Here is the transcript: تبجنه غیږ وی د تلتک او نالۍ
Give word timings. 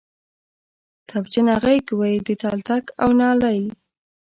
تبجنه 1.09 1.55
غیږ 1.63 1.85
وی 1.99 2.13
د 2.25 2.27
تلتک 2.43 2.85
او 3.01 3.09
نالۍ 3.19 3.61